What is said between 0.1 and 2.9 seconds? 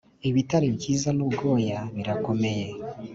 ibitare byiza n ubwoya birakomeye